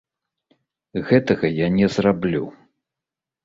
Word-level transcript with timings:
Гэтага 1.11 1.53
я 1.59 1.67
не 1.77 1.93
зраблю. 1.99 2.45